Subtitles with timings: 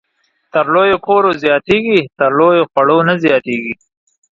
[0.53, 3.73] تر لويو کورو زياتېږي، تر لويو خړو نه زياتېږي